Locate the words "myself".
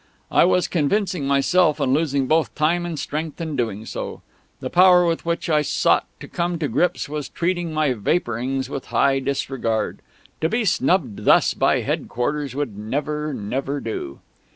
1.27-1.79